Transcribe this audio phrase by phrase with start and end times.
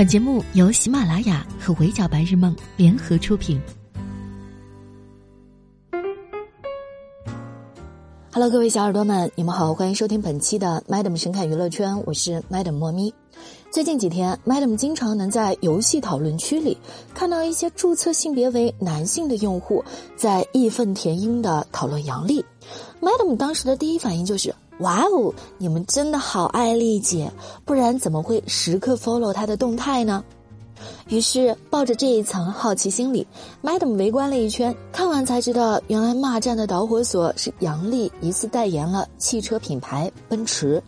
[0.00, 3.60] 本节目由喜马拉雅和围剿白日梦联合出品。
[8.32, 13.12] Hello，各位小耳朵们，你们好，欢迎收听本期的 Madam 神侃娱乐圈，我是 Madam 莫咪。
[13.70, 16.78] 最近几天，Madam 经常能在游戏讨论区里
[17.12, 19.84] 看到一些注册性别为男性的用户
[20.16, 22.42] 在义愤填膺的讨论杨笠。
[23.02, 24.54] Madam 当时的第一反应就是。
[24.80, 27.30] 哇哦，你们真的好爱丽姐，
[27.64, 30.24] 不然怎么会时刻 follow 她的动态呢？
[31.08, 33.26] 于是抱着这一层好奇心理
[33.62, 40.82] ，Madam 围观了一圈，看完才知道，原来骂战的导火索是杨笠疑似代言了汽车品牌奔驰。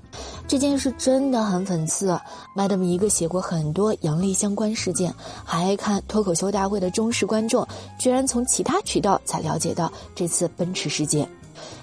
[0.48, 2.18] 这件事真的很讽刺。
[2.56, 5.12] Madam 一个写过很多杨笠相关事件，
[5.44, 7.66] 还爱看脱口秀大会的忠实观众，
[7.98, 11.28] 居然从其他渠道才了解到这次奔驰事件。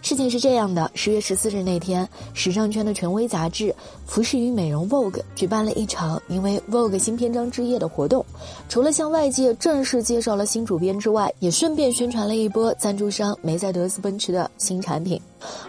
[0.02, 3.66] 事情是这样的：十月十四日那天，时尚圈的权威杂志
[4.06, 8.26] 《服饰与美容 Vogue》举办了一场名为 “Vogue 新篇章之夜”的活动。
[8.68, 15.22] 除了向外界正式介绍了新主编之外，也顺便宣传了一波赞助商梅赛德斯奔驰的新产品。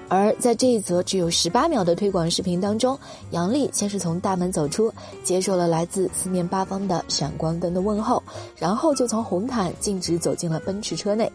[0.08, 2.98] 而在这一则只有十八秒的推广视频当中，
[3.30, 8.22] 杨笠先是从大门走出，接受了来自四面八方的闪光灯的问候，
[8.56, 11.30] 然后就从红毯径直走进了奔驰车内。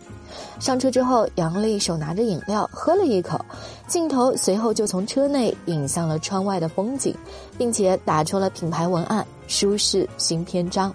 [0.59, 3.39] 上车之后，杨笠手拿着饮料喝了一口，
[3.87, 7.15] 镜头随后就从车内引向了窗外的风景，
[7.57, 10.93] 并且打出了品牌文案“舒适新篇章”。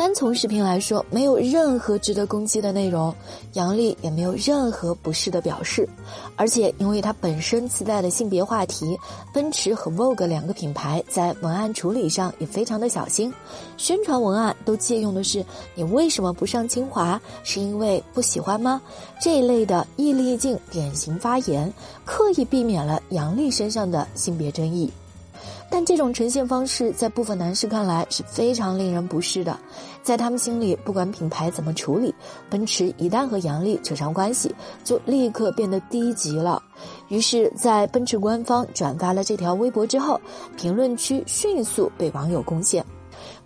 [0.00, 3.14] 单从视频来说，没有任何值得攻击的内容，
[3.52, 5.86] 杨笠也没有任何不适的表示，
[6.36, 8.98] 而且因为它本身自带的性别话题，
[9.30, 13.30] 奔驰和 Vogue 两个品牌在文案处理上也非常的小心，
[13.76, 15.44] 宣传文案都借用的是
[15.76, 17.20] “你为什么不上清华？
[17.44, 18.80] 是因为不喜欢吗？”
[19.20, 21.70] 这一类的易立竞典型发言，
[22.06, 24.90] 刻意避免了杨笠身上的性别争议。
[25.70, 29.56] 但这种呈现方式在部分男士看来是非常令人不适的，
[30.02, 32.12] 在他们心里，不管品牌怎么处理，
[32.50, 36.60] 奔驰一旦和杨笠扯上关系，就立刻变得低级了。
[37.08, 40.20] 于是，在奔驰官方转发了这条微博之后，
[40.56, 42.84] 评论区迅速被网友攻陷：“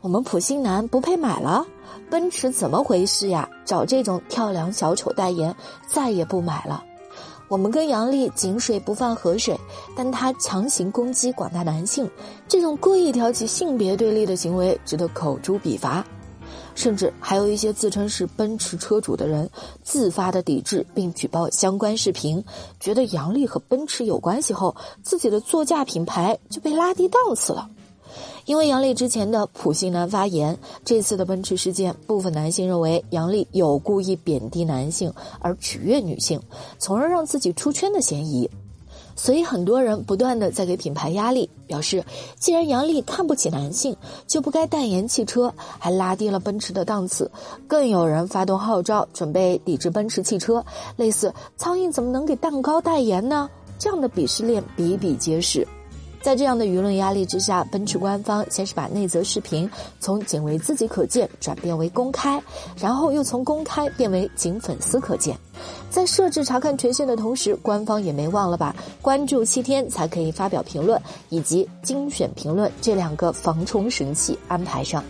[0.00, 1.64] 我们普信男不配买了，
[2.10, 3.46] 奔驰怎么回事呀？
[3.66, 5.54] 找这种跳梁小丑代言，
[5.86, 6.82] 再也不买了。”
[7.48, 9.58] 我们跟杨笠井水不犯河水，
[9.96, 12.10] 但他强行攻击广大男性，
[12.48, 16.04] 这种故意挑起性别对立的行为值得口诛笔伐。
[16.74, 19.48] 甚至还有一些自称是奔驰车主的人
[19.84, 22.44] 自发的抵制并举报相关视频，
[22.80, 27.70] 觉得杨笠和奔驰有关系后，自己的座驾品牌就被拉低档次了。
[28.44, 36.40] 因为杨笠之前的普信男发言，这次的奔驰事件，部分男性认为杨笠有故意贬低男性而取悦女性，
[36.78, 38.48] 从而让自己出圈的嫌疑。
[39.16, 42.04] 所以很多人不断的在给品牌压力，表示
[42.36, 47.30] 既然杨笠看不起男性，就不该代言汽车，还拉低了奔驰的档次。
[47.68, 50.64] 更有人发动号召，准备抵制奔驰汽车，
[50.96, 53.48] 类似“苍蝇怎么能给蛋糕代言呢？”
[53.78, 55.66] 这样的鄙视链比比皆是。
[56.24, 59.68] 在这样的舆论压力之下，奔驰官方先是把那则视频
[60.00, 62.42] 从仅为自己可见转变为公开，
[62.80, 65.36] 然后又从公开变为仅粉丝可见。
[65.90, 70.98] 在设置查看权限的同时，官方也没忘了把关注七天才可以发表评论
[71.28, 75.04] 以及精选评论这两个防虫神器安排上。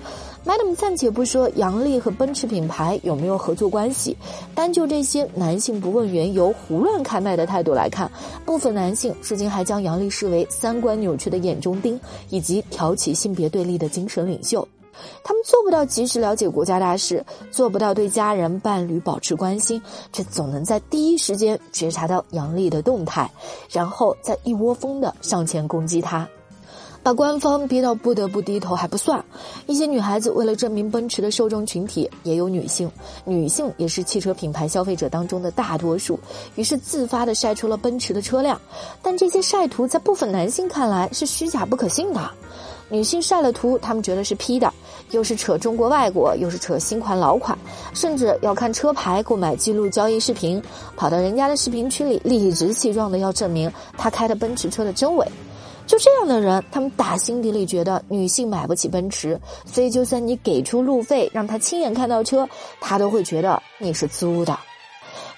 [0.46, 4.14] Madam 暂且不说杨笠和奔驰品牌有没有合作关系，
[4.54, 8.10] 单就这些男性不问缘由、胡乱开卖的态度来看，
[8.44, 14.68] 部分男性至今还将杨笠视为三观扭曲的眼中钉，以及挑起性别对立的精神领袖。
[15.24, 19.80] 他们做不到及时了解国家大事，做不到对家人、伴侣保持关心，
[20.12, 23.28] 却总能在第一时间觉察到杨笠的动态，
[23.70, 26.28] 然后再一窝蜂的上前攻击他。
[27.04, 29.22] 把官方逼到不得不低头还不算，
[29.66, 32.90] 一些女孩子为了证明奔驰的受众群体也有女性，
[33.26, 36.18] 女性也是汽车品牌消费者当中的大多数，
[36.54, 38.58] 于是自发的晒出了奔驰的车辆。
[39.02, 42.30] 但这些晒图在部分男性看来是虚假不可信的。
[42.88, 44.72] 女性晒了图，他们觉得是 P 的，
[45.10, 47.58] 又是扯中国外国，又是扯新款老款，
[47.92, 50.62] 甚至要看车牌、购买记录、交易视频，
[50.96, 55.26] 跑到人家的视频区里理直气壮的要证明他开的奔驰车的真伪。
[55.86, 62.48] 就这样的人，他们打心底里觉得女性买不起奔驰，所以就算你给出路费让他亲眼看到车，
[62.80, 64.58] 他都会觉得你是租的。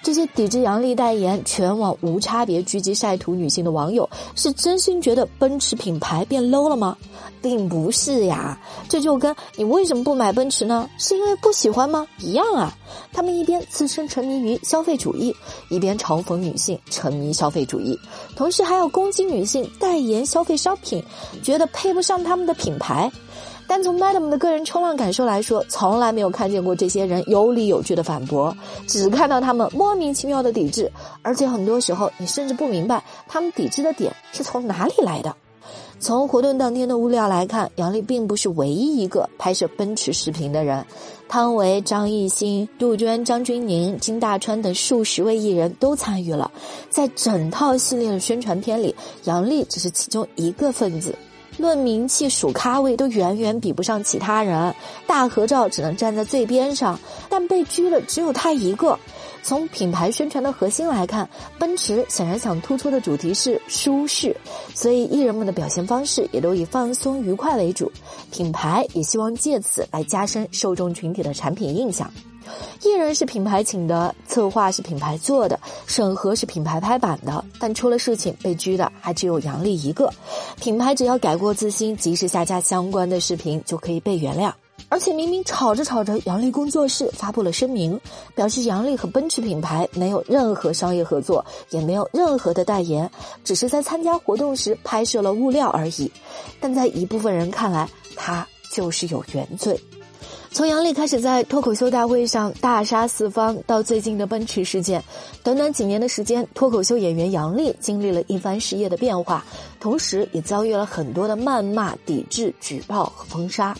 [0.07, 6.95] 这些抵制杨笠代言、全网无差别狙击晒图女性的网友，是真心觉得奔驰品牌变 low 了吗？
[7.41, 8.57] 并不是呀，
[8.87, 10.89] 这就跟你为什么不买奔驰呢？
[10.97, 12.07] 是因为不喜欢吗？
[12.19, 12.73] 一样啊。
[13.11, 15.35] 他们一边自身沉迷于消费主义，
[15.69, 17.99] 一边嘲讽女性沉迷消费主义，
[18.33, 21.03] 同时还要攻击女性代言消费商品，
[21.43, 23.11] 觉得配不上他们的品牌。
[23.67, 28.55] 但从 Madam 的个人冲浪感受来说，从来没有看见过这些人有理有据的反驳，
[28.87, 30.91] 只看到他们莫名其妙的抵制，
[31.21, 35.35] 而且很多时候你甚至不明白他们抵制的点是从哪里来的。
[35.99, 40.85] 从活动当天的物料来看，杨笠并不是唯一一个拍摄奔驰视频的人。
[41.27, 46.51] 汤唯、张艺兴、杜鹃、张钧甯、金大川等数十位艺人都参与了，
[46.89, 51.13] 在整套系列的宣传片里，杨笠只是其中一个分子。
[51.57, 54.73] 论名气、数咖位，都远远比不上其他人。
[55.05, 56.99] 大合照只能站在最边上，
[57.29, 58.97] 但被拘的只有他一个。
[59.43, 64.35] 从品牌宣传的核心来看，奔驰显然想突出的主题是舒适，
[64.73, 67.89] 所以艺人们的表现方式也都以放松愉快为主。
[68.31, 72.11] 品牌也希望借此来加深受众群体的产品印象。
[72.83, 80.11] 艺人是品牌请的，策划是品牌做的，审核是品牌拍板的，但出了事情被拘的还只有杨笠一个。
[80.59, 84.51] 品牌只要改过自新，及时下架相关的视频就可以被原谅。
[84.89, 87.99] 而且明明吵着吵着，杨笠工作室发布了声明，
[88.33, 93.09] 表示杨笠和奔驰品牌没有任何商业合作，也没有任何的代言，
[93.43, 96.09] 只是在参加活动时拍摄了物料而已。
[96.61, 99.77] 但在一部分人看来，他就是有原罪。
[100.51, 105.03] 从杨笠开始在脱口秀大会上大杀四方，到最近的奔驰事件，
[105.43, 109.45] 短短几年的时间，脱口秀演员杨笠经历了一番事业的变化，
[109.79, 113.75] 同时也遭遇了很多的谩骂、抵制、举报和封杀。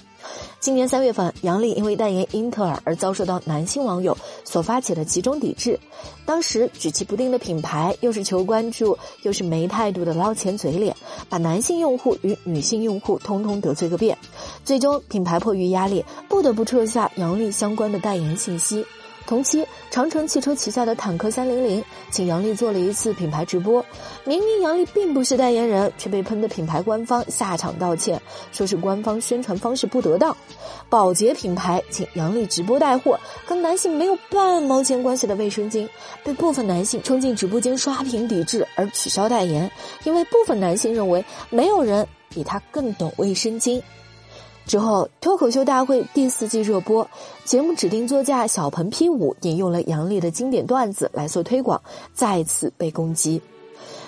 [0.59, 5.79] 今年三月份，杨笠因为代言英特尔而遭受到男性网友所发起的集中抵制。
[6.25, 10.93] 当时举棋不定的品牌，又是求关注，又是没态度的捞钱嘴脸，
[11.29, 14.17] 把男性用户与女性用户通通得罪个遍。
[14.67, 18.85] 最终，品牌迫于压力，不得不撤下杨笠相关的代言信息。
[19.25, 21.81] 同期，长城汽车旗下的坦克三零零
[22.11, 23.83] 请杨笠做了一次品牌直播，
[24.25, 28.21] 明明杨笠并不是代言人，却被喷的品牌官方下场道歉，
[28.51, 30.35] 说是官方宣传方式不得当。
[30.89, 33.17] 保洁品牌请杨笠直播带货，
[33.47, 35.87] 跟男性没有半毛钱关系的卫生巾，
[36.25, 39.71] 被部分男性冲进直播间刷屏抵制而取消代言，
[40.03, 43.81] 因为部分男性认为没有人比他更懂卫生巾。
[44.67, 47.09] 之后，脱口秀大会第四季热播，
[47.45, 51.81] 节目指定作家小鹏 P 五引用了杨笠的经典段子来做推广，
[52.13, 53.41] 再次被攻击。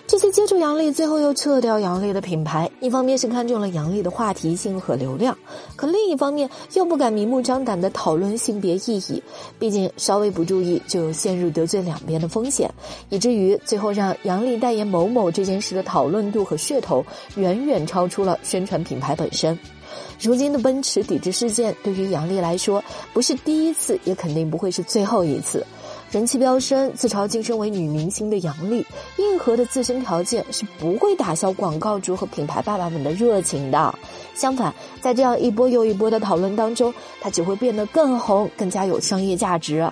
[0.06, 5.38] 这些接触杨笠，最后又撤掉杨笠的品牌，一方面是看中了杨笠的话题性和流量，
[5.76, 9.24] 可另一方面又不敢明目张胆的讨论性别意义，
[9.60, 12.70] 毕竟稍微不注意就陷入得罪两边的风险，
[13.10, 17.06] 以至于最后让杨笠代言某某这件事的讨论度和噱头
[17.36, 19.58] 远远超出了宣传品牌本身。
[20.22, 22.84] 如今的奔驰抵制事件，对于杨笠来说，
[23.14, 25.66] 不是第一次，也肯定不会是最后一次。
[26.12, 28.86] 人气飙升、自嘲晋升为女明星的杨笠，
[29.18, 33.94] 硬核的自身条件是不会打消广告主和品牌爸爸们的热情的。
[34.34, 39.88] 相反，在这样一波又一波的讨论当中，她只会变得更红，更加有商业价值。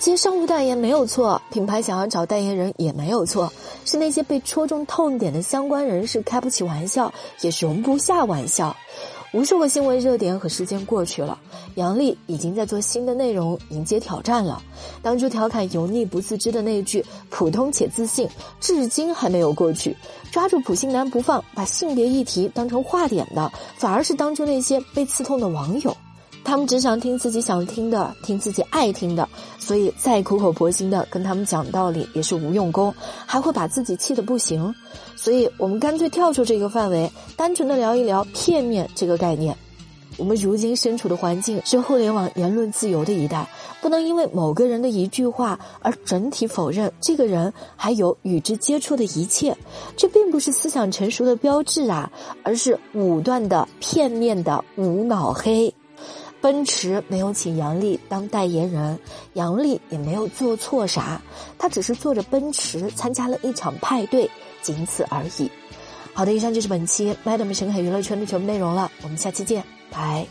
[0.00, 3.50] 接商务代言没有错，品牌想要找代言人也没有错，
[3.86, 8.76] 是那些被戳中痛点的相关人士开不起玩笑，也容不下玩笑。
[9.34, 11.36] 无数个新闻热点和事件过去了，
[11.74, 14.62] 杨笠已经在做新的内容迎接挑战了。
[15.02, 18.28] 当初调侃油腻不自知的那句“普通且自信”，
[18.60, 19.96] 至今还没有过去。
[20.30, 25.96] 抓住普信男不放，把性别议题当成话点的，反而是当初那些被刺痛的网友。
[26.44, 29.26] 他们只想听自己想听的，听自己爱听的，
[29.58, 32.94] 所以再苦口婆心的跟他们讲道理也是无用功，
[33.26, 34.72] 还会把自己气得不行。
[35.16, 39.56] 所以我们干脆跳出这个范围，单纯的聊一聊片面这个概念。
[40.16, 43.48] 我们如今身处的环境是互联网言论自由的一代，
[43.80, 49.56] 不能因为某个人的一句话而整体否认这个人还有与之接触的一切。
[49.96, 52.12] 这并不是思想成熟的标志啊，
[52.44, 55.74] 而是武断的、片面的无脑黑。
[56.44, 58.98] 奔驰没有请杨笠当代言人，
[59.32, 61.22] 杨笠也没有做错啥，
[61.58, 65.50] 他只是坐着奔驰参加了一场派对，仅此而已。
[66.12, 70.26] 好的，以上就是本期 Madam 深海娱乐圈的全部内容了，我们下期见，拜。